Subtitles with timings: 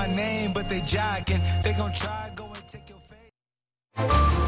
[0.00, 1.42] my name, but they jocking.
[1.62, 4.40] They gon' try, go and take your face.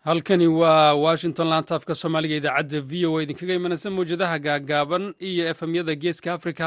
[0.00, 5.94] halkani waa washington laantaafka soomaaliga idaacadda v o a idinkaga imanaysa mawjadaha gaagaaban iyo efemyada
[5.94, 6.66] geeska africa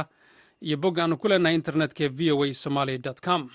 [0.62, 3.50] iyo bog aanu ku leenahay internetka v o a somaly com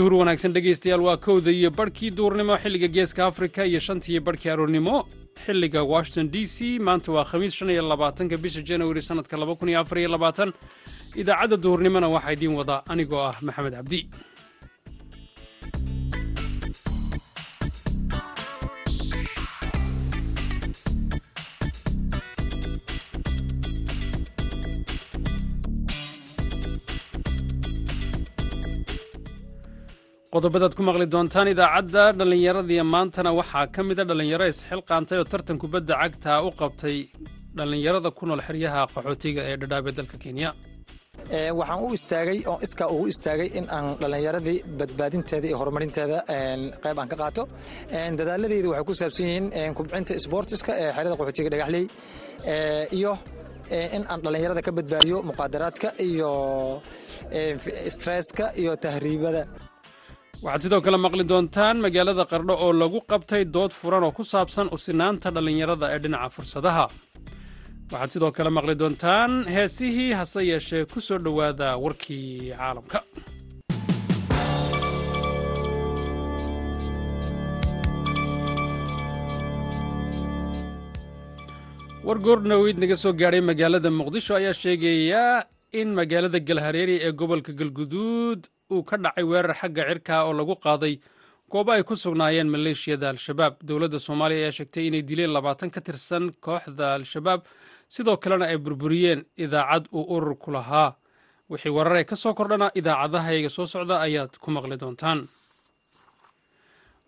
[0.00, 4.96] duhur wanaagsan dhegaystayaal waa kowda iyo barhkii duurnimo xilliga geeska afrika iyo shantiiyo barhkii aroornimo
[5.44, 9.68] xilliga washington d c maanta waa khamiis shan iyo labaatanka bisha januari sannadka laba kun
[9.68, 10.52] iyo afar iyo labaatan.
[11.20, 14.00] Idaacadda duhurnimona waxaa idiin wadaa anigoo ah maxamed cabdi
[30.34, 35.94] qodobadaad ku maqli doontaan idaacadda dhallinyaradii maantana waxaa ka mida dhallinyaro isxilqaantay oo tartan kubadda
[36.02, 36.96] cagta u qabtay
[37.58, 40.50] dhallinyarada ku nool xeryaha qaxootiga ee dhadhaabee dalka kenya.
[41.60, 46.18] Waxaan u istaagay oo iskaa ugu istaagay in aan dhallinyaradii badbaadinteeda iyo horumarinteeda
[46.84, 47.42] qayb aan ka qaato.
[48.18, 51.84] Dadaaladeyda waxay ku saabsan yihiin kubcinta sboortiska ee xerada qaxootiga dhagaxley
[52.98, 53.12] iyo
[53.96, 56.30] in aan dhallinyarada ka badbaadiyo muqaadaraadka iyo
[57.96, 59.42] stresska iyo tahriibada
[60.44, 64.66] waxaad sidoo kale maqli doontaan magaalada qardho oo lagu qabtay dood furan oo ku saabsan
[64.76, 66.84] usinaanta dhallinyarada ee dhinaca fursadaha.
[67.92, 72.98] Waxaad sidoo kale maqli doontaan heesihii hase yeeshee ku soo dhowaada warkii caalamka.
[82.06, 85.24] War goordhoweyd naga soo gaadhay magaalada muqdisho ayaa sheegaya
[85.80, 88.40] in magaalada galhareeri ee gobolka galguduud
[88.72, 90.94] uu ka dhacay weerar xagga cirka oo lagu qaaday
[91.50, 93.54] goobo ay ku sugnaayeen maleeshiyada al-shabaab.
[93.66, 97.40] Dowladda soomaaliya ayaa sheegtay inay dileen labaatan ka tirsan kooxda al-shabaab
[97.88, 100.94] sidoo kalena ay burburiyeen idaacad uu ururku lahaa.
[101.50, 105.26] Wixii wararee ka soo kordhana idaacadahayga soo socda ayaad ku maqli doontaan.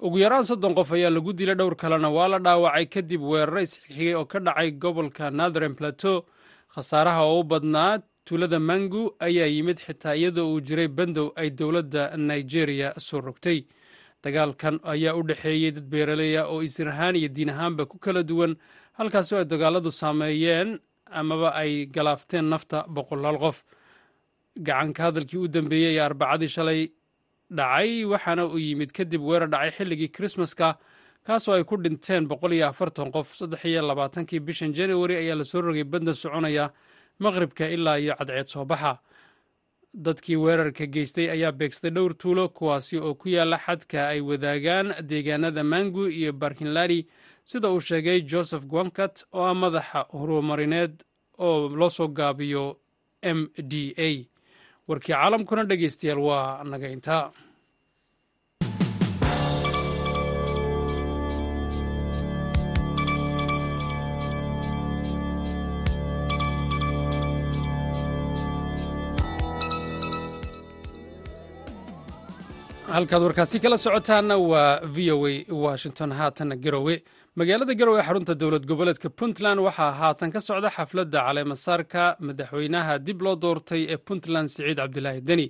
[0.03, 2.11] Ugu yaraan soddon qof ayaa lagu dilay dhowr kalena.
[2.11, 6.27] Waa la dhaawacay kadib weeraro isxigay oo ka dhacay gobolka northern plateau
[6.75, 12.17] khasaaraha oo u badnaa tuulada mangu ayaa yimid xitaa iyadoo uu jiray bandow ay dowladda
[12.17, 13.59] nigeria soo rogtay.
[14.23, 18.55] Dagaalkan ayaa u dhexeeyey dad beeraleya oo isir ahaan iyo diin ahaanba ku kala duwan
[18.99, 20.79] halkaasoo ay dagaaladu saameeyeen
[21.11, 23.65] amaba ay galaafteen nafta boqolaal qof.
[24.67, 26.81] Gacanka hadalkii u dambeeyey ee arbacadii shalay
[27.51, 30.79] dhacay waxaana uu yimid kadib weerar dhacay xilligii krismaska
[31.27, 33.35] kaasoo ay ku dhinteen boqol iyo afartan qof.
[33.35, 36.71] Saddex iyo labaatankii bishan januari ayaa la soo rogay banda soconaya
[37.25, 38.93] maqribka ilaa iyo cadceed soo baxa.
[40.05, 45.63] Dadkii weerarka geystay ayaa beegsaday dhowr tuulo kuwaasi oo ku yaalla xadka ay wadaagaan deegaanada
[45.65, 47.07] mangu iyo barkinladi
[47.45, 50.95] sida uu sheegay joseph gwamkat oo ah madaxa horumarineed
[51.39, 52.65] oo loo soo gaabiyo
[53.23, 53.39] m
[53.71, 54.09] d a.
[54.89, 57.25] Warkii caalamkuna dhegeystayaal waa naga intaa
[72.95, 77.03] halkaad warkaasi kala socotaana waa v o a washington haatana garowe.
[77.37, 83.37] Magaalada garowe xarunta dowlad goboleedka puntland waxaa haatan ka socda xafladda caleemasaarka madaxweynaha dib loo
[83.37, 85.47] doortay ee puntland siciid cabdilaahi deni.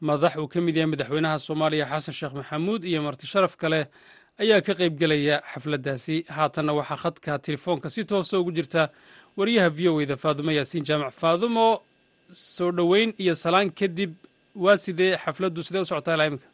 [0.00, 3.80] Madax uu ka mid yahay madaxweynaha soomaaliya xasan sheekh maxamuud iyo marti sharaf kale
[4.42, 8.90] ayaa ka qaybgelaya xafladdaasi haatanna waxaa khadka telefoonka si toosa ugu jirta
[9.38, 11.66] wariyaha v o eda faadumo yaasiin jaamac faadumo
[12.30, 14.12] soo dhoweyn iyo salaan kadib
[14.64, 16.46] waa sidee xafladdu sidee u socotaa ilaa imika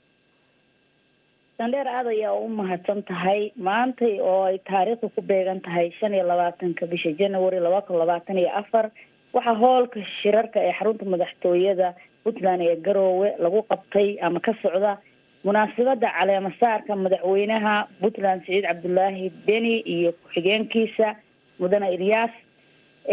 [1.62, 3.52] sandheer aad ayaa u mahadsan tahay.
[3.56, 8.50] Maantay oo ay taariikhdu ku beegan tahay shan iyo labaatanka bisha january laba labaatan iyo
[8.60, 8.90] afar
[9.32, 11.94] waxaa hoolka shirarka ee xarunta madaxtooyada
[12.24, 14.98] puntland ee garoowe lagu qabtay ama ka socda
[15.46, 21.14] munaasabadda caleemasaarka madaxweynaha puntland siciid cabdulaahi deni iyo ku-xigeenkiisa
[21.60, 22.34] mudane ilyaas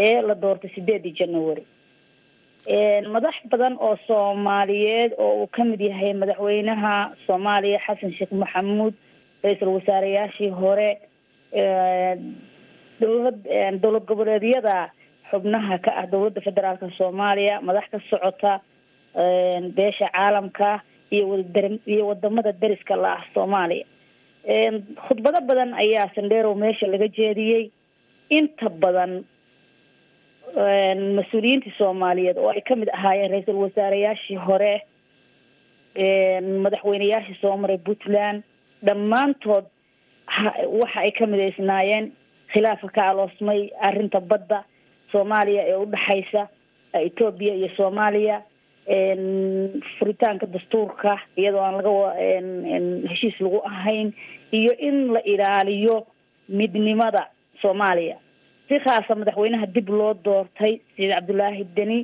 [0.06, 1.64] ee la doortay sideedii january
[3.14, 6.96] madax badan oo soomaaliyeed oo uu ka mid yahay madaxweynaha
[7.26, 8.94] soomaaliya xasan sheekh maxamuud
[9.44, 10.90] ra'iisul wasaareyaashii hore
[13.02, 13.38] dowlad
[13.82, 14.78] dowlad goboleedyada
[15.32, 18.54] xubnaha ka ah dowladda federaalka soomaaliya madax ka socota
[19.78, 20.82] beesha caalamka
[21.12, 23.86] iyo wadadar iyo waddamada dariska la ah soomaaliya.
[25.08, 27.64] Khudbado badan ayaa sandherow meesha laga jeediyey.
[28.30, 29.26] Inta badan
[31.18, 34.82] mas'uuliyiintii soomaaliyeed oo ay ka mid ahaayeen ra'iisul wasaareyaashii hore
[36.64, 38.44] madaxweyneyaashii soo maray puntland.
[38.86, 39.66] Dhammaantood
[40.82, 42.12] waxa ay ka midaysnaayeen
[42.54, 44.64] khilaafa ka aloosmay arrinta badda
[45.12, 46.48] soomaaliya ee udhexaysa
[46.94, 48.42] etoobiya iyo soomaaliya.
[50.00, 51.92] Furitaanka dastuurka iyadoo aan laga
[53.10, 54.14] heshiis lagu ahayn
[54.52, 56.08] iyo in la ilaaliyo
[56.50, 57.28] midnimada
[57.62, 58.18] soomaaliya
[58.70, 62.00] si khaasa madaxweynaha dib loo doortay sida cabdullaahi deni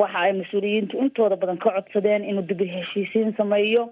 [0.00, 3.84] waxa ay mas'uuliyiintu intooda badan ka codsadeen inuu dib heshiisiin sameeyo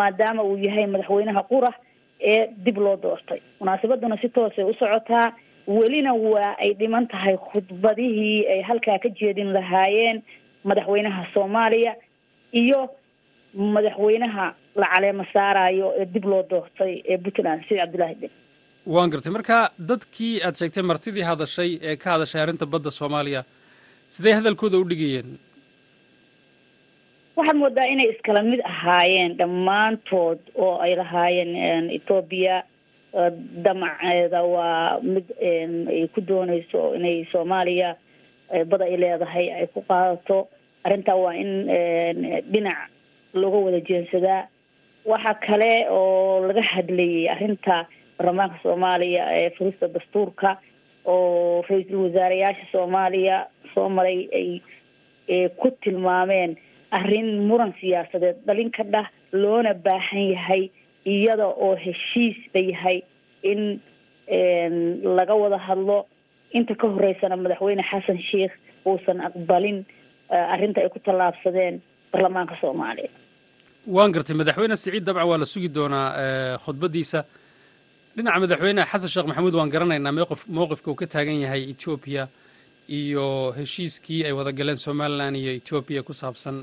[0.00, 1.70] maadaama uu yahay madaxweynaha qura
[2.32, 3.40] ee dib loo doortay.
[3.60, 5.26] Munaasabaduna si toosay u socotaa
[5.76, 10.22] welina waa ay dhiman tahay khudbadihii ay halkaa ka jeedin lahaayeen
[10.64, 11.94] madaxweynaha soomaaliya
[12.62, 12.80] iyo
[13.54, 14.46] madaxweynaha
[14.80, 18.32] la caleemo saarayo ee dib loo doortay ee puntland sida cabdullaahi deni
[18.94, 19.32] waan gartay.
[19.36, 19.58] Marka
[19.90, 23.42] dadkii aad sheegtay martidii hadashay ee ka hadashay arrinta badda soomaaliya
[24.16, 25.30] sidee hadalkooda u dhigayeen?
[27.36, 32.56] Waxaad moodaa inay iskala mid ahaayeen dhammaantood oo ay lahaayeen etoobiya
[33.66, 37.90] damaceeda waa mid ay ku dooneyso inay soomaaliya
[38.70, 40.38] bada ay leedahay ay ku qaadato.
[40.84, 41.50] Arrintaa waa in
[42.52, 42.80] dhinac
[43.34, 44.42] looga wada jeensadaa
[45.12, 47.76] waxa kale oo laga hadlayay arrinta
[48.18, 50.50] baarlamaanka soomaaliya ee furista dastuurka
[51.04, 53.36] oo ra'iisul wasaareyaasha soomaaliya
[53.74, 54.50] soo maray ay
[55.60, 56.56] ku tilmaameen
[56.90, 58.36] arrin muran siyaasadeed.
[58.46, 60.70] Dhalin ka dhah loona baahan yahay
[61.04, 62.98] iyada oo heshiis la yahay
[63.42, 63.80] in
[65.18, 66.06] laga wada hadlo.
[66.58, 68.52] Inta ka horeysana madaxweyne xasan sheikh
[68.86, 69.84] uusan aqbalin
[70.54, 71.80] arrinta ay ku tallaabsadeen
[72.12, 73.10] baarlamaanka soomaaliya.
[73.86, 76.08] Waan gartay madaxweyne siciid dabcan waa la sugi doonaa
[76.64, 77.24] khudbaddiisa
[78.18, 82.24] dhinaca madaxweyne xasan sheekh maxamuud waan garanaynaa mowqif mowqifka uu ka taagan yahay etoobiya
[82.98, 83.26] iyo
[83.58, 86.56] heshiiskii ay wada galeen somalilan iyo etoobiya ku saabsan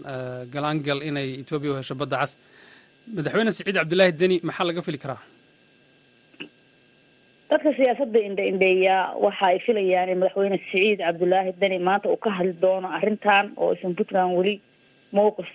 [0.53, 2.31] galaangal inay etoobiya u hesho badda cas.
[3.17, 5.21] Madaxweyne siciid cabdillaahi deni maxaa laga fili karaa?
[7.49, 12.29] Dadka siyaasadda indha indheeya waxa ay filayaan in madaxweyne siciid cabdullaahi deni maanta uu ka
[12.37, 14.55] hadli doono arrintan oo aysan puntland weli
[15.17, 15.49] mowqif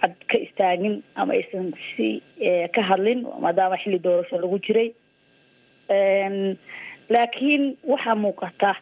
[0.00, 1.66] cad ka istaagin ama aysan
[1.96, 2.08] si
[2.76, 4.88] ka hadlin maadaama xilli doorasho lagu jiray
[7.14, 8.74] laakiin waxaa muuqata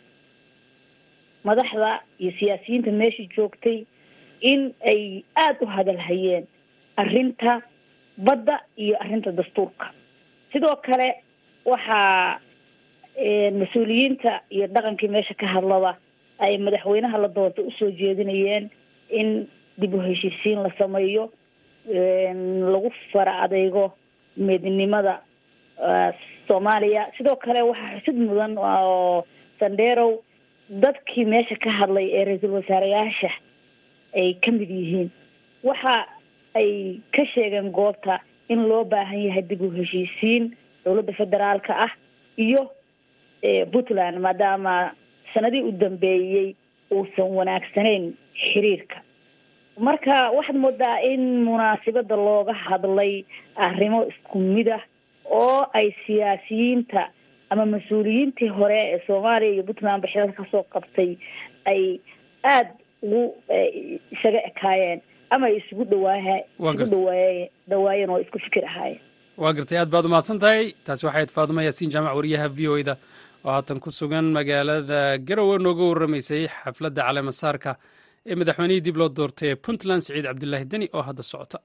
[1.44, 1.90] madaxda
[2.22, 3.84] iyo siyaasiyiinta meesha joogtay
[4.40, 6.44] in ay aada u hadalhayeen
[6.96, 7.60] arrinta
[8.18, 9.86] badda iyo arrinta dastuurka.
[10.52, 11.08] Sidoo kale
[11.64, 12.40] waxaa
[13.60, 15.96] mas'uuliyiinta iyo dhaqankii meesha ka hadlaba
[16.38, 18.70] ay madaxweynaha la doortay u soo jeedinayeen
[19.10, 19.48] in
[19.80, 21.30] dib u heshiisiin la sameeyo
[22.72, 23.92] lagu fara adeygo
[24.36, 25.20] midnimada
[26.48, 27.02] soomaaliya.
[27.16, 29.24] Sidoo kale waxaa xusid mudan oo
[29.60, 30.12] sandherow
[30.82, 33.30] dadkii meesha ka hadlay ee ra'iisul wasaareyaasha
[34.20, 35.10] ay ka mid yihiin.
[35.64, 35.94] Waxa
[36.54, 38.18] ay ka sheegeen goobta
[38.48, 40.52] in loo baahan yahay dib u heshiisiin
[40.84, 41.92] dowladda federaalka ah
[42.36, 42.62] iyo
[43.72, 44.74] puntland maadaama
[45.34, 46.54] sanadii u dambeeyey
[46.90, 48.04] uusan wanaagsanayn
[48.46, 48.98] xiriirka.
[49.78, 53.24] Marka waxaad moodaa in munaasibada looga hadlay
[53.56, 54.82] arrimo isku mid ah
[55.30, 57.02] oo ay siyaasiyiinta
[57.50, 61.10] ama mas'uuliyiintii hore ee soomaaliya iyo puntland baxyada ka soo qabtay
[61.72, 61.82] ay
[62.44, 62.70] aada
[63.02, 63.22] ugu
[64.14, 65.00] isaga ekaayeen
[65.30, 66.36] ama ay isugu dhawaaha
[66.74, 69.00] isugu dhawaaye dhawaayeen oo isku fikir ahaayeen.
[69.36, 69.78] Waa gartay.
[69.80, 72.94] Aad baad umahadsan tahay taasi waxay ayd faaduma yaasiin jaamac wariyaha v o da
[73.44, 77.72] oo haatan ku sugan magaalada garowe nooga warramaysay xafladda caleemasaarka
[78.30, 81.58] ee madaxweynihii dib loo doortay ee puntland siciid cabdilaahi deni oo hadda socota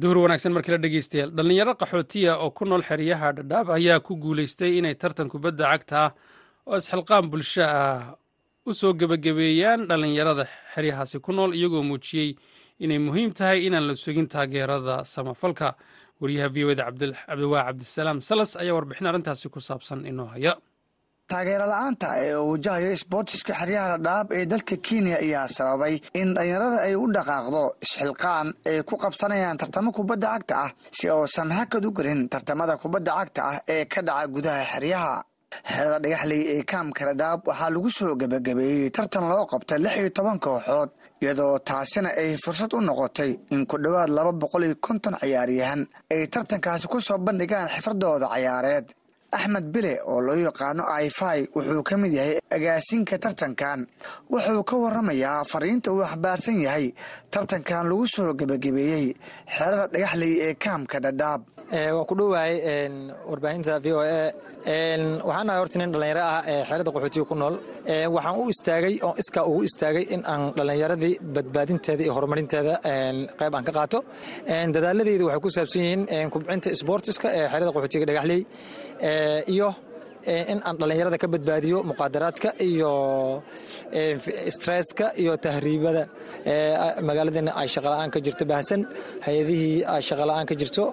[0.00, 1.30] duhur wanaagsan markii la dhegeystayaal.
[1.36, 6.10] Dhallinyaro qaxootiya oo ku nool xeryaha dhadhaab ayaa ku guulaystay inay tartan kubadda cagta ah
[6.66, 8.16] oo isxilqaan bulsho ah
[8.66, 12.30] u soo gebagabeeyaan dhallinyarada xeryahaasi ku nool iyagoo muujiyey
[12.84, 15.74] inay muhiim tahay inaan la sugin taageerada samafalka.
[16.20, 20.52] Wariyaha v o da cabdiwaa cabdisalaam salas ayaa warbixin arrintaasi ku saabsan inoo haya
[21.30, 26.78] taageero la'aanta ee uu wajahayo isboortiska xeryaha dhadhaab ee dalka kenya ayaa sababay in dhallinyarada
[26.88, 31.90] ay u dhaqaaqdo isxilqaan ay ku qabsanayaan tartamo kubadda cagta ah si uusan hakad u
[31.98, 35.14] gelin tartamada kubadda cagta ah ee ka dhaca gudaha xeryaha.
[35.74, 40.38] Xerada dhagaxley ee kaamka dhadhaab waxaa lagu soo gebagabeeyey tartan loo qabtay lix iyo toban
[40.44, 40.90] kooxood
[41.22, 45.80] iyadoo taasina ay fursad u noqotay in ku dhowaad laba boqol iyo konton cayaaryahan
[46.12, 48.86] ay tartankaasi ku soo bandhigaan xifradooda cayaareed
[49.36, 53.80] axmed bile oo loo yaqaano aifai wuxuu ka mid yahay agaasinka tartankan.
[54.32, 56.86] Wuxuu ka waramayaa fariinta uu xambaarsan yahay
[57.32, 59.06] tartankan lagu soo gebagabeeyey
[59.54, 61.40] xerada dhagaxley ee kaamka dhadhaab
[61.72, 62.54] waa ku dhowahay
[63.30, 64.32] warbaahinta v o a.
[65.28, 67.54] Waxaan ahay horta nin dhallinyaro ah ee xeerada qaxootiga ku nool.
[68.16, 72.74] Waxaan u istaagay oo iskaa ugu istaagay in aan dhallinyaradii badbaadinteeda iyo horumarinteeda
[73.40, 73.98] qayb aan ka qaato.
[74.74, 78.40] Dadaaladeyda waxay ku saabsan yihiin kubcinta sboortiska ee xeerada qaxootiga dhagaxley
[79.54, 79.68] iyo
[80.52, 82.92] in aan dhallinyarada ka badbaadiyo muqaadaraadka iyo
[84.56, 86.02] stresska iyo tahriibada.
[87.08, 88.80] Magaaladeena ay shaqala-aan ka jirto baahsan.
[89.26, 90.84] Hay'adihii ay shaqala-aan ka jirto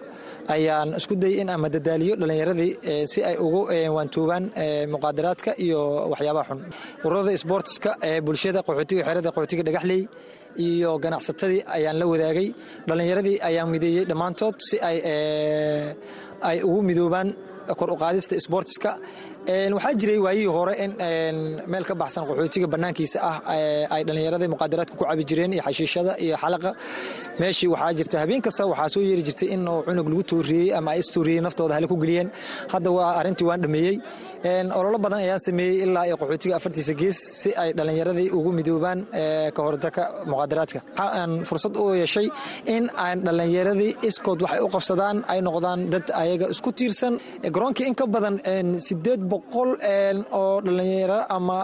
[0.56, 2.72] ayaan isku dayay in aan madadaaliyo dhallinyaradii
[3.14, 3.62] si ay ugu
[3.96, 4.44] waantoobaan
[4.94, 5.82] muqaadaraadka iyo
[6.12, 6.60] waxyaabaha xun.
[7.06, 10.02] Ururada sboortiska ee bulshada qaxootiga xeerada qaxootiga dhagaxley
[10.68, 12.48] iyo ganacsatadii ayaan la wadaagay.
[12.88, 14.76] Dhallinyaradii ayaan mideeyey dhammaantood si
[16.50, 17.30] ay ugu midoobaan
[17.80, 18.92] kor uqaadista sboortiska
[19.48, 20.92] waxaa jiray waayihii hore in
[21.68, 23.38] meel ka baxsan qaxootiga banaankiisa ah
[23.96, 26.72] ay dhallinyarada muqaadaraadka ku cabi jireen iyo xashiishada iyo xalaqa.
[27.40, 31.00] Meeshii waxaa jirta habeen kasta waxaa soo yeeri jirtay in cunug lagu tooriyey ama ay
[31.04, 32.30] istooriyey naftooda hale ku geliyeen.
[32.74, 33.96] Hadda waa arrintii waan dhameeyey.
[34.80, 39.00] Ololo badan ayaan sameeyey ilaa iyo qaxootiga afartiisa gees si ay dhallinyaradii ugu midoobaan
[39.56, 40.80] ka hortaka muqaadaraadka.
[41.00, 42.28] Waxaan fursad u yeeshay
[42.76, 47.14] in aan dhallinyaradii iskood waxay u qabsadaan ay noqdaan dad ayaga isku tiirsan.
[47.56, 48.36] Garoonkii in ka badan
[48.88, 49.70] sideed boqol
[50.40, 51.58] oo dhallinyaro ama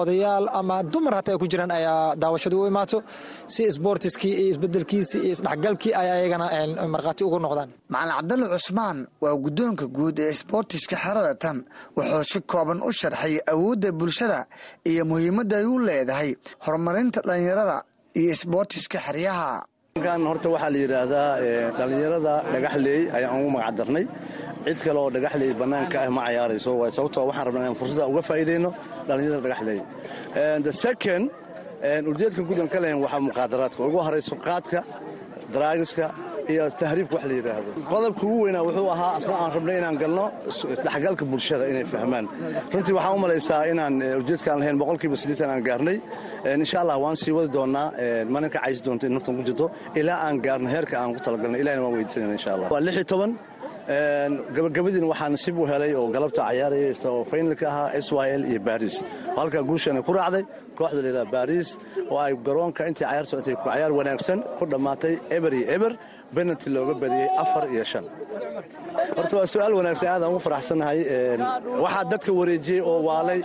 [0.00, 2.98] odayaal ama dumar hataa ay ku jiraan ayaa daawashadii u imaato.
[3.54, 6.46] Si sboortiskii iyo isbedelkiisii iyo isdhexgalkii ay ayagana
[6.94, 7.70] markhaati ugu noqdaan.
[7.92, 11.56] Macalin cabdalle cusmaan waa guddoonka guud ee sboortiska xerada tan.
[11.96, 14.40] Wuxuu si kooban u sharxay awoodda bulshada
[14.90, 16.30] iyo muhiimadda ay u leedahay
[16.64, 17.76] horumarinta dhallinyarada
[18.20, 19.50] iyo sboortiska xeryaha
[20.02, 21.30] kan horta waxaa la yidhaahdaa
[21.78, 24.04] dhallinyarada dhagaxleey ayaan ugu magac darnay.
[24.66, 28.22] Cid kale oo dhagaxleey bannaanka ah ma cayaarayso waay sababtoo waxaan rabnaa inaan fursadda uga
[28.28, 28.70] faa'iidayno
[29.08, 29.80] dhallinyarada dhagaxleey
[30.66, 31.24] the second
[32.10, 33.80] ujeedka gudan ka lehen waxaa muqaadaraadka.
[33.88, 34.80] Ugu horayso qaadka
[35.54, 36.06] daraagiska
[36.52, 40.24] iyo tahriibka wax la yidhaahdo qodobka ugu weynaa wuxuu ahaa asna aan rabnay inaan galno
[40.50, 42.24] isdhexgalka bulshada inay fahmaan.
[42.72, 45.96] Runtii waxaan u malaysaa inaan ujeedkaan lahayn boqolkiiba siddeetan aan gaarnay.
[46.62, 47.86] Insha allah waan sii wadi doonnaa.
[48.34, 49.66] Mana ka caysi doonta in naftan ku jirto.
[50.00, 52.68] Ilaa aan gaarno heerka aan ku talagalnay ilahina waan weydiisanayna insha allah.
[52.72, 53.30] Waa lix iyo toban
[53.88, 58.60] gabagabadiina waxaa nasiib u helay oo galabta cayaaraya oo faynalka ahaa s y l iyo
[58.68, 58.96] baris
[59.36, 60.44] halkaa guushana ku raacday
[60.78, 61.68] kooxda layidhaha baris
[62.10, 65.92] oo ay garoonka intii cayaar socotay cayaar wanaagsan ku dhammaatay eber iyo eber
[66.34, 68.04] benalti looga badiyey afar iyo shan.
[69.16, 70.98] Horta waa su'aal wanaagsan aadaan ugu faraxsannahay
[71.84, 73.40] waxaa dadka wareejiyey oo waalay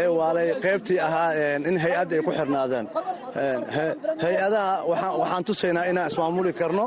[0.00, 1.30] ee waalay qaybtii ahaa
[1.70, 2.86] in hay'add ay ku xirnaadaan
[4.24, 4.72] hay'adaha
[5.20, 6.84] waxaan tusaynaa inaan ismaamuli karno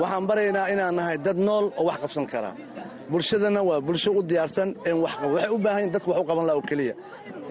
[0.00, 2.50] waxaan baraynaa inaan nahay dad nool oo wax qabsan kara.
[3.12, 6.64] Bulshadana waa bulsho u diyaarsan in waxay u baahan dadku wax u qaban laha oo
[6.70, 6.94] keliya.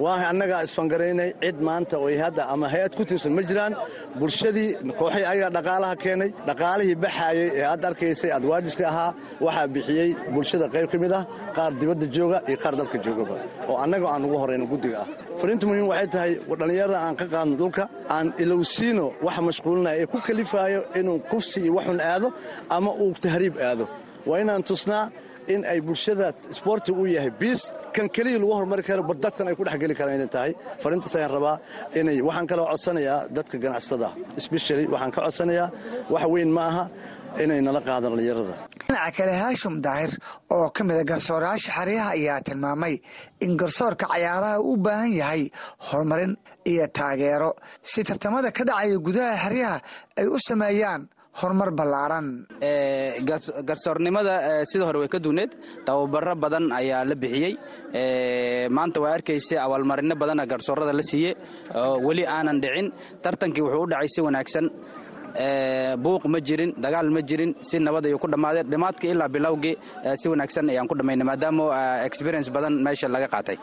[0.03, 3.73] Waa annagaa isfangaraynay cid maanta oo hadda ama hay'ad ku tiirsan ma jiraan.
[4.19, 9.11] Bulshadii kooxii ayagaa dhaqaalaha keenay dhaqaalihii baxaayey ee aad arkaysay adwaadiska ahaa
[9.45, 11.23] waxaa bixiyey bulshada qayb ka mid ah
[11.55, 13.35] qaar dibadda jooga iyo qaar dalka joogaba
[13.69, 15.09] oo annaga aan ugu horrayno guddiga ah
[15.39, 17.83] fariinta muhiim waxay tahay dhallinyarada aan ka qaadno dhulka
[18.15, 22.27] aan ilowsiino waxa mashquulinaya ee ku kalifaayo inuu kufsi iyo waxun aado
[22.75, 23.85] ama uu tahriib aado.
[24.29, 25.03] Waa inaan tusnaa
[25.53, 26.27] in ay bulshada
[26.59, 27.61] sboorti u yahay biis
[27.95, 30.51] kan keliya lagu horumari karo bar dadkan ay ku dhexgeli karaan inay tahay.
[30.83, 31.55] Fariintaas ayaan rabaa
[31.99, 34.09] inay waxaan kaloo codsanayaa dadka ganacsatada
[34.45, 35.67] sbeshali waxaan ka codsanayaa
[36.13, 36.83] wax weyn ma aha
[37.43, 38.53] inay nala qaadaan dhallinyarada.
[38.87, 40.11] Dhinaca kale haashim daahir
[40.55, 42.95] oo ka mida garsoorayaasha xeryaha ayaa tilmaamay
[43.45, 45.43] in garsoorka cayaaraha u baahan yahay
[45.87, 46.33] horumarin
[46.71, 47.51] iyo taageero.
[47.91, 49.77] Si tartamada ka dhacaya gudaha xeryaha
[50.19, 51.01] ay u sameeyaan
[51.39, 52.27] horumar ballaaran.
[53.69, 55.51] Garsoornimada sida hore way ka duwneed.
[55.85, 57.53] Tababaro badan ayaa la bixiyey.
[58.69, 61.31] Maanta waa arkaysa abaalmarino badana garsoorada la siiye
[61.75, 62.87] oo weli aanan dhicin.
[63.23, 64.65] Tartankii wuxuu u dhacay si wanaagsan
[66.03, 69.75] buuq ma jirin dagaal ma jirin si nabad ayuu ku dhammaadeen dhammaadkii ilaa bilowgii
[70.21, 71.65] si wanaagsan ayaan ku dhammaynay maadaama
[72.09, 73.57] experience badan meesha laga qaatay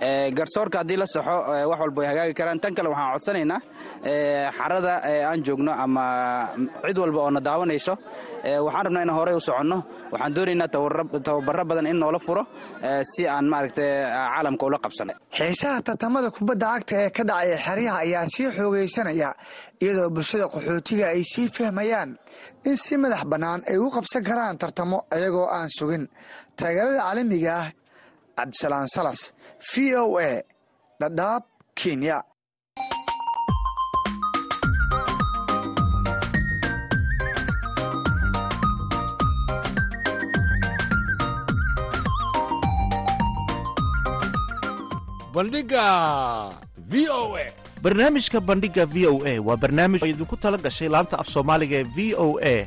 [0.00, 1.36] garsoorka haddii la saxo
[1.70, 2.60] wax walba way hagaagi karaan.
[2.62, 3.60] Tan kale waxaan codsanaynaa
[4.58, 4.92] xarada
[5.30, 6.04] aan joogno ama
[6.86, 7.94] cid walba oo na daawanayso.
[8.66, 9.78] Waxaan rabnaa inaan horey u soconno.
[10.12, 10.68] Waxaan doonaynaa
[11.26, 12.42] tababaro badan in noola furo
[13.12, 13.82] si aan maaragta
[14.34, 15.12] caalamka ula qabsano.
[15.36, 19.28] Xiisaha tartamada kubadda cagta ee ka dhacaya xeryaha ayaa sii xoogaysanaya
[19.82, 22.10] iyadoo bulshada qaxootiga ay sii fahmayaan
[22.68, 26.04] in si madax bannaan ay u qabsan karaan tartamo iyagoo aan sugin.
[26.58, 27.66] Taageerada caalamiga ah
[28.38, 29.20] cabdisalaan salas
[29.70, 30.30] v o a
[31.00, 31.42] dhadhaab
[31.78, 32.18] kenya.
[45.34, 45.86] Bandhiga
[46.88, 47.46] v o a.
[47.82, 51.86] Barnaamijka bandhiga v o a waa barnaamij oo idinku tala gashay laanta af soomaaliga ee
[51.94, 52.66] v o a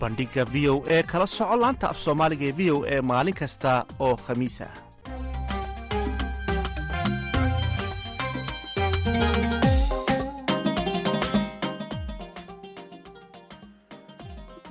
[0.00, 3.70] bandhiga v o e kala soco laanta af soomaaliga ee v o e maalin kasta
[4.06, 4.74] oo khamiis ah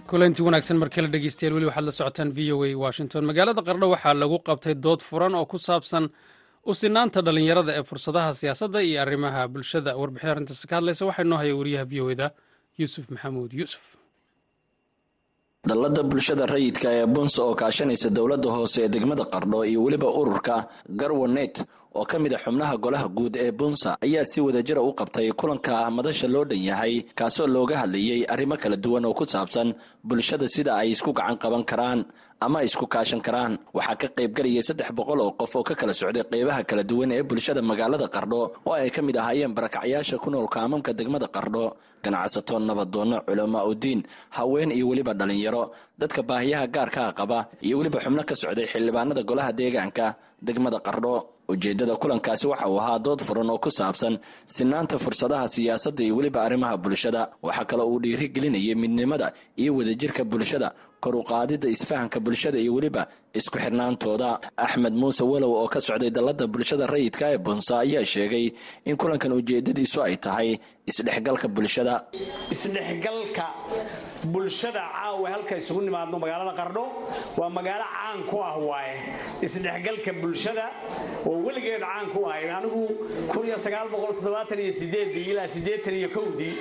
[0.09, 3.23] kulanti wanaagsan markale dhegeystayaal weli waxaad la socotaan v o a washington.
[3.29, 6.05] Magaalada qardho waxaa lagu qabtay dood furan oo ku saabsan
[6.69, 9.91] u sinaanta dhallinyarada ee fursadaha siyaasadda iyo arrimaha bulshada.
[10.01, 12.27] Warbixin arrintaasi ka hadlaysa waxaa inoo haya wariyaha v o eda
[12.79, 13.51] yuusuf maxamuud.
[13.59, 13.83] Yuusuf
[15.67, 20.67] dallada bulshada rayidka ee bunsa oo kaashanaysa dowladda hoose ee degmada qardho iyo weliba ururka
[20.89, 21.55] garwanet
[21.97, 25.73] oo ka mid a xubnaha golaha guud ee bunsa ayaa si wadajira u qabtay kulanka
[25.97, 29.73] madasha loo dhan yahay kaasoo looga hadlayey arrimo kala duwan oo ku saabsan
[30.09, 31.99] bulshada sida ay isku gacan qaban karaan
[32.45, 33.53] ama isku kaashan karaan.
[33.75, 37.23] Waxaa ka qaybgalayay saddex boqol oo qof oo ka kala socday qeybaha kala duwan ee
[37.29, 41.65] bulshada magaalada qardho oo ay ka mid ahaayeen barakacyaasha ku nool kaamamka degmada qardho
[42.03, 44.01] ganacsato nabadoonno culamaa udiin
[44.37, 45.63] haween iyo weliba dhalinyaro.
[45.99, 50.05] Dadka baahiyaha gaarkaa qaba iyo weliba xubno ka socday xildhibaanada golaha deegaanka
[50.47, 51.15] degmada qardho
[51.51, 54.13] ujeeddada kulankaasi waxa uu ahaa dood furan oo ku saabsan
[54.55, 57.21] sinaanta fursadaha siyaasadda iyo weliba arrimaha bulshada.
[57.47, 59.27] Waxaa kaloo uu dhiirigelinayay midnimada
[59.61, 60.67] iyo wadajirka bulshada
[61.03, 63.03] kor u qaadidda isfahanka bulshada iyo weliba
[63.39, 64.29] isku xirnaantooda.
[64.65, 68.45] Axmed muuse walow oo ka socday dallada bulshada rayidka ee bunsa ayaa sheegay
[68.89, 70.49] in kulankan ujeeddadiisu ay tahay
[70.91, 71.95] isdhexgalka bulshada.
[72.55, 73.45] Isdhexgalka
[74.33, 76.83] bulshada caawa halka isugu nimaadno magaalada qardho
[77.39, 78.97] waa magaalo caan ku ah waaye.
[79.47, 80.65] Isdhexgalka bulshada
[81.29, 82.49] oo weligeed caan ku ahayd.
[82.59, 82.81] Anigu
[85.29, 85.47] ilaa
[86.17, 86.53] kowdii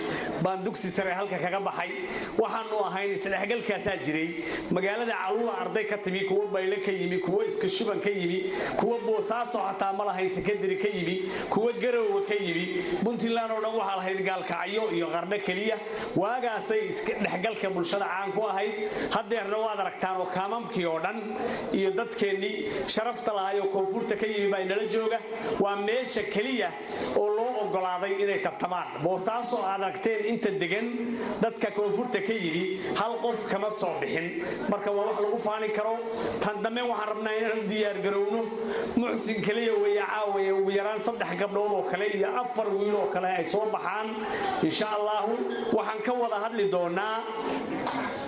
[0.42, 1.90] baan dugsi sare halka kaga baxay.
[2.38, 4.27] Waxaanu ahayn isdhexgalkaasaa jiray
[4.70, 8.38] magaalada caluula arday ka timi kuwa bayle ka yimi kuwa iskashuban ka yimi
[8.80, 10.30] kuwa boosaaso xataa ma lahayn
[10.82, 11.16] ka yimi
[11.50, 12.64] kuwa garowa ka yimi.
[13.04, 15.76] Puntland oo dhan waxaa lahayd gaalkacyo iyo qardho keliya.
[16.16, 18.74] Waagaasay isdhexgalka bulshada caan ku ahayd.
[19.14, 21.18] Haddeerna waad aragtaan oo kaamamkii oo dhan
[21.72, 25.18] iyo dadkeennii sharafta lahay oo koonfurta ka yimi baa inala jooga.
[25.60, 26.70] Waa meesha keliya
[27.16, 27.28] oo
[27.64, 30.86] ogolaaday inay tartamaan boosaaso aragteen inta degan
[31.42, 32.64] dadka koonfurta ka yimi
[33.00, 34.26] hal qof kama soo bixin.
[34.70, 35.94] Marka waa wax lagu faani karo.
[36.42, 38.40] Tan dambe waxaan rabnaa inaan u diyaargarowno
[39.00, 43.28] muxsin keliya weeye caawaya ugu yaraan saddex gabdhood oo kale iyo afar wiil oo kale
[43.38, 44.08] ay soo baxaan.
[44.66, 45.32] Insha allahu
[45.76, 47.16] waxaan ka wada hadli doonaa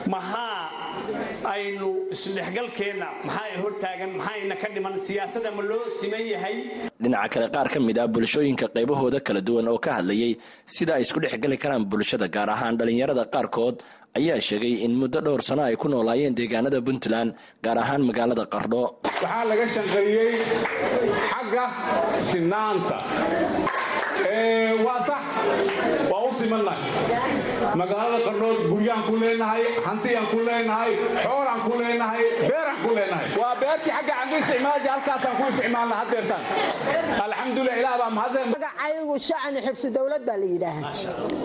[0.07, 0.70] maxaa
[1.55, 6.57] aynu isdhexgalkeenna maxaa hortaagan maxaa ina ka dhiman siyaasada ma loo siman yahay.
[7.03, 10.33] Dhinaca kale qaar ka mid ah bulshooyinka qaybahooda kala duwan oo ka hadlayay
[10.75, 13.77] sida ay isku dhexgeli karaan bulshada gaar ahaan dhallinyarada qaarkood
[14.19, 17.31] ayaa sheegay in muddo dhowr sano ay ku noolaayeen deegaanada puntland
[17.65, 20.33] gaar ahaan magaalada qardho waxaa laga shaqeeyey
[21.33, 21.65] xagga
[22.31, 22.97] sinaanta.
[24.87, 25.23] Waa sax
[26.31, 26.81] u simannahay
[27.81, 30.93] magaalada qardhood guryaan ku leenahay hantiyaan ku leenahay
[31.25, 35.95] xoolaan ku leenahay beeraan ku leenahay waa beertii xagga aan ku isticmaali halkaasaan ku isticmaalna
[36.03, 36.43] haddeertaan
[37.27, 40.93] alxamdulilah ilaah baa mahadsan magacaygu shacani xibsi dowlad baa la yidhaahaa.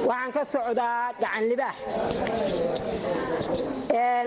[0.10, 1.78] Waxaan ka socdaa gacan libaax.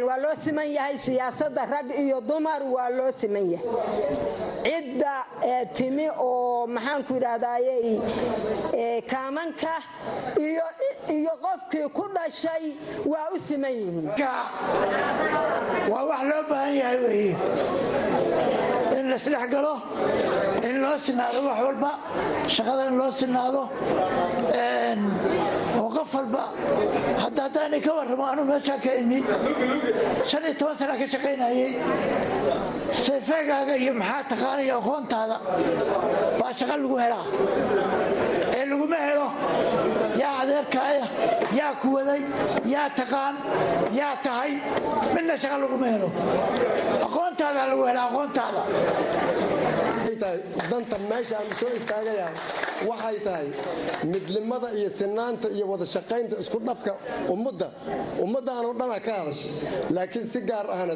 [0.08, 3.66] Waa loo siman yahay siyaasadda rag iyo dumar waa loo siman yahay.
[4.64, 5.14] Cidda
[5.76, 8.00] timi oo maxaanku idhahdaayey
[9.10, 9.74] kaamanka
[11.16, 12.64] iyo qofkii ku dhashay
[13.10, 14.06] waa u siman yihiin.
[15.92, 17.30] Waa wax loo baahan yahay weye
[18.98, 19.74] in laisdhex galo
[20.68, 21.90] in loo sinaado wax walba
[22.54, 23.62] shaqada in loo sinaado
[25.80, 26.42] oo qof walba
[27.22, 29.18] hadda haddaanay ka warramo anuu meeshaa ka imi
[30.30, 31.70] shan iyo toban sana ka shaqaynayey
[33.04, 35.36] sayfeegaaga iyo maxaa taqaanaya aqoontaada
[36.40, 37.24] baa shaqa lagu helaa.
[38.58, 39.26] Ee laguma helo
[40.20, 41.04] yaa adeerkaaya
[41.58, 42.20] yaa ku waday
[42.74, 43.34] yaa taqaan
[44.00, 44.52] yaa tahay
[45.14, 46.08] midna shaqa laguma helo.
[47.06, 48.60] Aqoonta aqoontaada lagu hela aqoontaada
[50.70, 52.34] danta meesha aan soo istaagayaan
[52.88, 53.48] waxay tahay
[54.12, 56.92] midnimada iyo sinaanta iyo wada shaqaynta isku dhafka
[57.34, 57.68] ummadda.
[58.24, 59.50] Ummaddaanoo dhana ka hadashay.
[59.90, 60.94] Laakiin si gaar ahna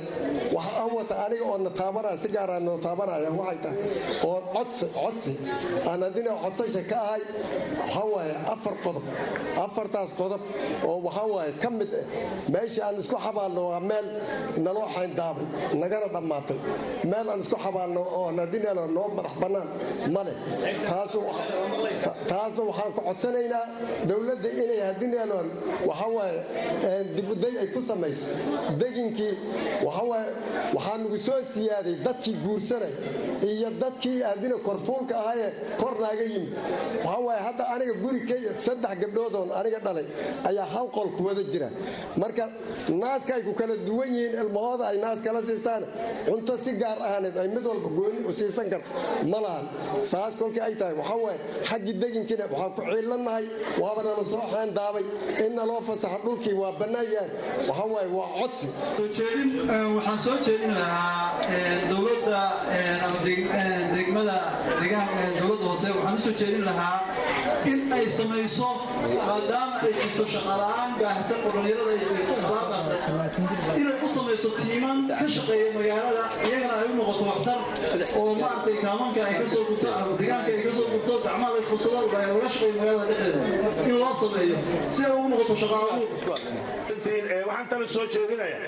[0.56, 3.78] wax aan wata aniga oo nataabanaya si gaar ah nataabanaya waxay tahay.
[4.26, 5.32] Oo codsi codsi.
[5.88, 7.22] Aan haddina codsasha ka ahay
[7.82, 9.04] waxaa waaye afar qodob
[9.64, 10.42] afartaas qodob
[10.86, 12.04] oo waxaa waaye ka mid ah
[12.52, 14.06] meesha aan isku xabaalno waa meel
[14.64, 15.46] naloo xayndaabay
[15.82, 16.58] nagana dhammaatay.
[17.10, 19.68] Meel aan isku xabaalno oo nadinalo noo madax bannaan
[20.14, 20.32] male
[22.28, 23.64] taasna waxaan ku codsanaynaa
[24.08, 25.48] dowladda inay hadinaloon
[25.88, 26.38] waxawaaye
[27.16, 28.24] dibuday ay ku samayso.
[28.80, 29.34] Deginkii
[29.86, 30.30] waxawaaye
[30.76, 32.92] waxaa nagu soo siyaaday dadkii guursanay
[33.50, 36.52] iyo dadkii hadina korfuulka ahayee kor naaga yimid.
[37.04, 40.06] Waxawaaye hadda aniga gurikay saddex gabdhoodoon aniga dhalay
[40.48, 41.68] ayaa hal qol ku wada jira.
[42.16, 42.44] Marka
[42.88, 45.82] naaska ay ku kala duwan yihiin ilmahooda ay naas kala siistaan
[46.28, 48.90] cunto si gaar ahaaneed ay mid walba gooni u siisan karto
[49.30, 49.38] ma
[50.10, 51.38] saas kolkii ay tahay waxaa waaye
[51.68, 53.44] xaggii deginkiina waxaan ku ciilannahay
[53.82, 55.04] waaba nala soo xeendaabay
[55.44, 57.30] in naloo fasaxa dhulkii waa bannaan yahay
[57.68, 58.68] waxaa waaye waa codsi.
[59.96, 61.40] Waxaan soo jeedin lahaa
[61.90, 62.40] dowladda
[63.24, 63.46] degmada
[63.94, 64.36] dowladda
[65.72, 66.98] hoose waxaan u soo jeedin lahaa
[67.72, 68.68] in ay samayso
[69.26, 75.26] maadaama ay jirto shaqala'aan baahsan oo dhallinyarada ay jirto baabaasan inay u samayso tiiman ka
[75.36, 77.60] shaqeeya magaalada iyagana ay u noqoto waxtar
[78.20, 81.58] oo maaragtay kaamanka ay ka soo gurto ama deegaanka ay ka soo gurto gacmaha la
[81.64, 83.40] isqabsado laga shaqeeyo magaalada dhexdeeda.
[83.88, 84.56] In loo sameeyo
[84.94, 86.04] si ay ugu noqoto shaqaaluhu
[87.48, 88.58] waxaan tala soo jeedinaya.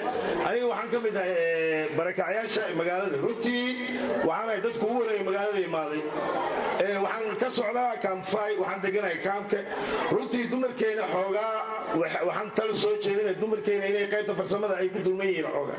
[0.48, 3.16] Aniga waxaan ka mid ahay barakacyaasha magaalada.
[3.24, 3.64] Runtii
[4.28, 6.02] waxaanahay dadku ugu wareegay magaalada imaaday
[7.04, 9.58] waxaan ka socdaa kaamfay waxaan deganahay kaamka.
[10.14, 11.54] Runtii dumarkeena xoogaa
[12.28, 15.78] waxaan tala soo jeedinaya dumarkeena inay qaybta farsamada ay ku dulman yihiin xoogaa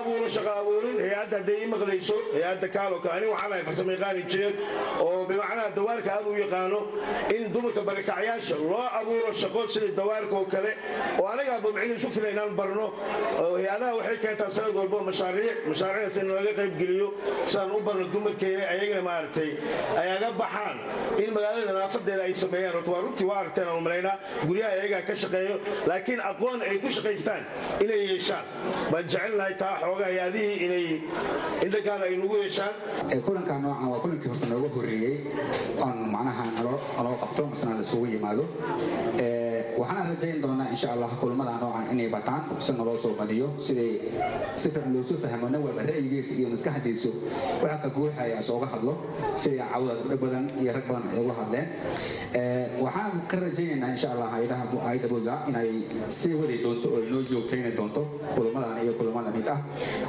[0.00, 4.54] abuuro shaqo abuurin hay'adda hadday ii maqlayso hay'adda kaalo kale aniga waxaan farsamo yaqaan injineer
[5.04, 6.78] oo bimacnaha dawaarka aad u yaqaano
[7.36, 10.72] in dumarka barakacyaasha loo abuuro shaqo sida dawaarka oo kale
[11.20, 12.86] oo anagaa babcin isu fila inaan barno
[13.56, 17.08] hay'adaha waxay keentaa sanad walbo mashaariic mashaariicdaas in laga qayb geliyo
[17.50, 19.50] sidaan u barno dumarkeena ayagana maaragtay
[20.00, 20.08] ay
[20.42, 20.76] baxaan
[21.22, 24.16] in magaalada nadaafadeeda ay sameeyaan horta waa runtii waa aragteen aan umalaynaa
[24.48, 25.56] guryaha ayagaa ka shaqeeyo
[25.90, 27.42] laakiin aqoon ay ku shaqaystaan
[27.84, 28.44] inay yeeshaan.
[28.92, 30.86] Baan jecel lahay taa xoogaa hay'adihii inay
[31.64, 32.74] indhagaan ay nagu yeeshaan.
[33.26, 35.14] Kulanka noocan waa kulankii horta nooga horreeyey
[35.84, 38.44] oon macnaha naloo qabto masna laisugu yimaado
[39.80, 43.92] waxaan rajayn doonaa insha allah kulamada noocan inay bataan si naloo soo badiyo siday
[44.60, 47.10] si fiican loosoo fahmo nin walba ra'yigiisa iyo maskaxdiisu
[47.62, 48.94] waxa ka guuxaya isooga hadlo
[49.42, 51.66] siday cawda gabdho badan iyo rag badan ay uga hadleen.
[52.84, 55.68] Waxaan ka rajaynaynaa insha allah hayadaha ayada buza inay
[56.18, 58.02] sii wadi doonto oo inoo joogtayni doonto
[58.34, 59.58] kulamadan iyo kulamada mid ah.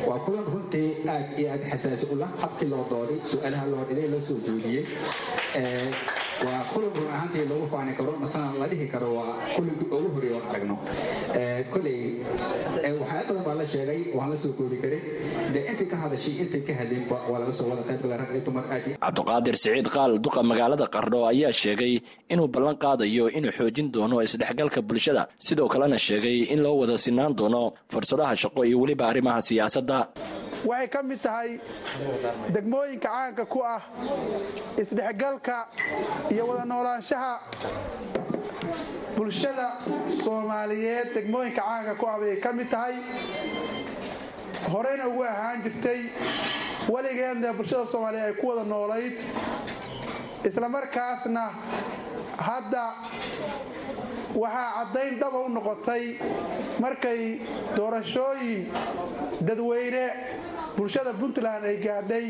[0.07, 4.07] Waa kulan runtii aad iyo aad xasaasi u lah habkii loo dooday su'aalaha loo dhigay
[4.13, 4.83] la soo joojiyey
[6.45, 10.35] waa kulan run ahaantii lagu faani karo masana la dhihi karo waa kulankii ugu horreeya
[10.39, 10.75] oon aragno.
[11.71, 11.99] Koley
[12.99, 15.01] waxyaala badan baa la sheegay waan la soo koobi karin
[15.53, 18.41] dee intii ka hadashay intii ka hadlinba waa laga soo wada qayb gala rag iyo
[18.47, 21.93] dumar aad cabdiqaadir siciid qaal duqa magaalada qardho ayaa sheegay
[22.33, 25.23] inuu ballan qaadayo inuu xoojin doono isdhexgalka bulshada.
[25.45, 27.61] Sidoo kalena sheegay in loo wada sinaan doono
[27.93, 29.97] fursadaha shaqo iyo weliba arrimaha siyaasadda
[30.65, 31.59] waxay ka mid tahay
[32.55, 33.81] degmooyinka caanka ku ah
[34.77, 35.67] isdhexgalka
[36.31, 37.33] iyo wada noolaanshaha
[39.17, 39.67] bulshada
[40.23, 41.13] soomaaliyeed.
[41.13, 42.95] Degmooyinka caanka ku ah bay ka mid tahay.
[44.71, 46.09] Horeyna ugu ahaan jirtay
[46.89, 49.19] weligeedna bulshada soomaaliyeed ay ku wada noolayd
[50.47, 51.43] islamarkaasna
[52.37, 52.85] hadda
[54.35, 56.17] waxaa caddayn dhaba u noqotay
[56.79, 57.39] markay
[57.75, 58.67] doorashooyin
[59.47, 60.05] dadweyne
[60.77, 62.25] bulshada puntland ay gaadhay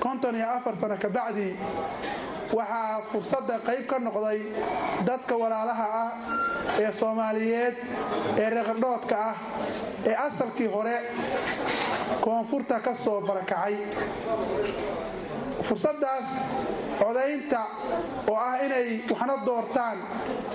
[0.00, 1.56] konton iyo afar sano kabacdi
[2.52, 4.40] waxaa fursadda qayb ka noqday
[5.08, 6.10] dadka walaalaha ah
[6.82, 7.76] ee soomaaliyeed
[8.42, 9.36] ee reeqardhoodka ah
[10.10, 10.96] ee asalkii hore
[12.24, 13.74] koonfurta ka soo barakacay.
[15.68, 16.28] Fursaddaas
[17.00, 17.62] codaynta
[18.30, 19.98] oo ah inay waxna doortaan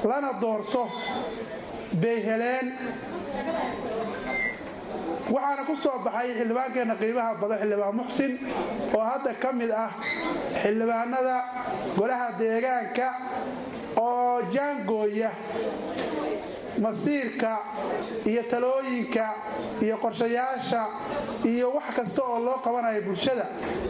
[0.10, 0.84] lana doorto
[2.02, 2.67] bay heleen
[5.31, 8.31] waxaana ku soo baxay xildhibaankeenna qiimaha badan xildhibaan muxsin
[8.95, 9.91] oo hadda ka mid ah
[10.62, 11.36] xildhibaanada
[11.97, 13.07] golaha deegaanka
[13.97, 15.31] oo jaangooya
[16.83, 17.51] masiirka
[18.25, 19.25] iyo talooyinka
[19.81, 20.81] iyo qorshayaasha
[21.45, 23.45] iyo wax kasta oo loo qabanayo bulshada.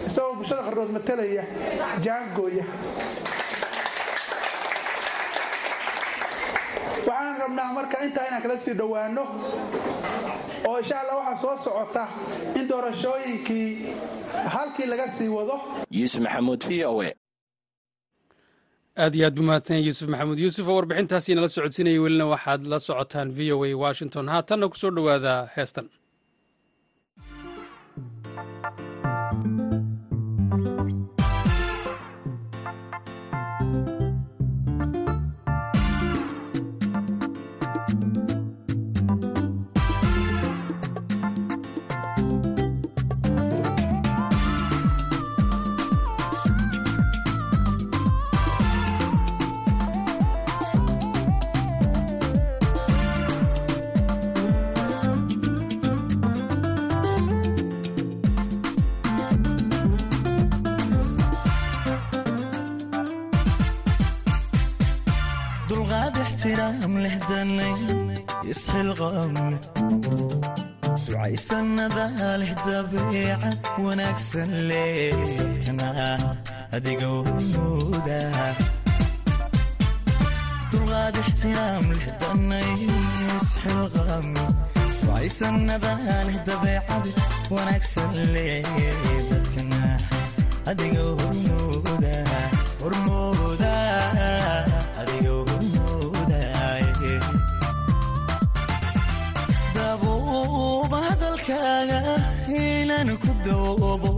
[0.07, 1.43] Isagoo bulshada qardhood matalaya
[2.05, 2.65] jaangooya
[7.07, 9.23] waxaan rabnaa marka intaa inaan kala sii dhowaano
[10.69, 12.03] oo insha allah waxaa soo socota
[12.59, 13.67] in doorashooyinkii
[14.55, 15.55] halkii laga sii wado.
[15.97, 17.11] Yuusuf maxamuud v o e
[19.03, 20.39] aad iyo aad buu mahadsan yuusuf maxamuud.
[20.39, 24.25] Yuusuf oo warbixintaasi nala socodsiinaya welina waxaad la socotaan v o a washington.
[24.33, 25.89] Haatanna ku soo dhowaada heestan
[67.17, 67.75] ixtiraam leh danay
[68.51, 69.33] isxilqaam
[72.41, 75.89] leh dabeecad wanaagsan leh dadkana
[76.75, 78.21] adiga waynuuda
[80.71, 82.69] dulqaad ixtiraam leh danay
[83.37, 84.49] isxilqaam leh
[84.99, 85.93] ducaysanada
[86.27, 87.05] leh dabeecad
[87.55, 88.63] wanaagsan leh
[89.29, 89.81] dadkana
[90.71, 92.17] adiga hormooda
[92.81, 93.52] hormooda
[101.53, 102.01] hadalkaaga
[102.49, 104.11] inaan ku doobo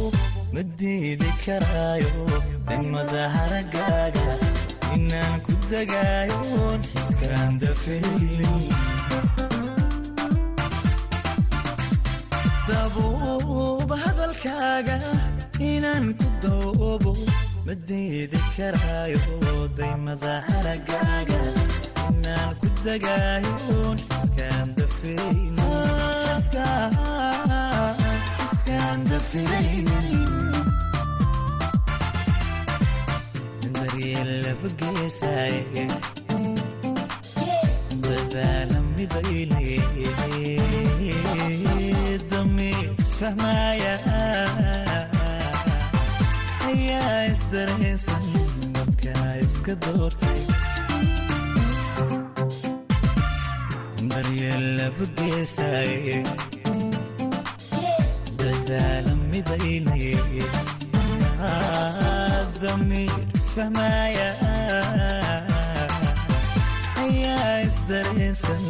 [0.54, 2.24] ma diidi karaayo
[2.68, 4.26] dimada haragaaga
[4.96, 8.64] inaan ku dagaayoon xiskaan dafaynin
[12.70, 14.98] dabuuba hadalkaaga
[15.72, 17.14] inaan ku doobo
[17.66, 19.22] ma diidi karaayo
[19.78, 21.40] daymada haragaaga
[22.10, 25.55] inaan ku dagaayoon xiskaan dafiraynin
[33.76, 35.86] daryeel laba geesaaye
[38.06, 39.70] dadaala midayle
[42.32, 43.94] damiir isfahmaaya
[46.70, 48.26] ayaa isdareensan
[48.76, 50.42] dadkana iska doortay
[54.16, 56.18] daryeel laba geesaaye
[58.40, 60.14] dadaala midayle
[62.62, 64.30] damiir isfahmaaya
[67.06, 68.64] ayaa isdareensan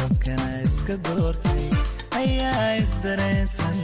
[0.00, 1.64] dadkana iska doortay.
[2.20, 3.78] Ayaa isdareensan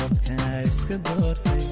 [0.00, 1.62] dadkana iska doortay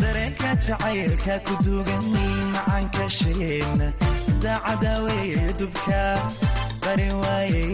[0.00, 2.04] dareenka jacaylka ku duugan
[2.56, 3.80] macanka sheel
[4.32, 4.54] midda
[5.06, 6.00] weye dubka
[6.84, 7.68] qarin waaye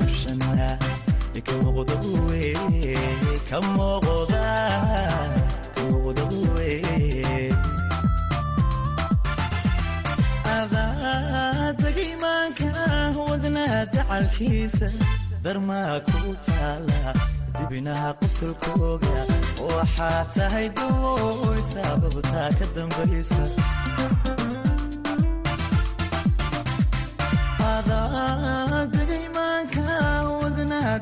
[0.00, 0.70] dushana
[3.48, 4.44] ka muuqda
[4.90, 5.47] weye
[11.38, 12.68] adadagimaanka
[13.28, 14.88] wadnaa dacalkiisa
[15.44, 17.00] darmaa ku taala
[17.56, 19.14] dibinaha qosolkooga
[19.68, 23.42] waxaa tahay dooy sababtaa ka dambaysa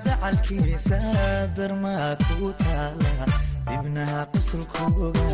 [0.04, 0.98] dacalkiisa
[1.56, 3.12] darmaa ku taala
[3.68, 5.26] dibnaha qosolkooga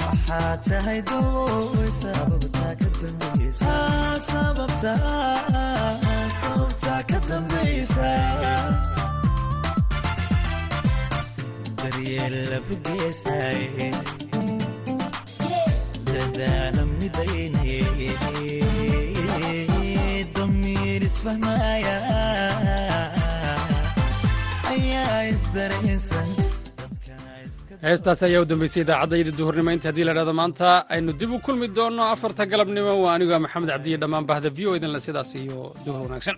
[0.00, 2.72] waxaa tahay dooy sababtaa
[7.10, 8.08] ka dambaysa
[20.34, 21.96] damiir isfahmaaya
[24.94, 26.28] ayaa isdareensan
[27.86, 30.68] heestaas ayaa u dambeysay idaacadayda duhurnimo inta haddii la dhahdo maanta.
[30.94, 32.92] Aynu dib u kulmi doonno afarta galabnimo.
[33.04, 36.36] Waa aniga maxamed cabdiye dhammaan bahda v o idinle sidaas iyo duhur wanaagsan